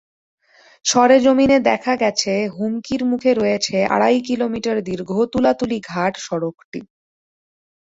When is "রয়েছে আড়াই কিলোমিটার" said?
3.33-4.77